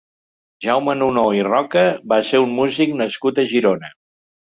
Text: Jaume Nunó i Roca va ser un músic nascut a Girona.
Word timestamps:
Jaume 0.65 0.93
Nunó 1.01 1.25
i 1.39 1.43
Roca 1.47 1.83
va 2.13 2.17
ser 2.31 2.41
un 2.45 2.55
músic 2.61 2.95
nascut 3.03 3.43
a 3.45 3.47
Girona. 3.53 3.93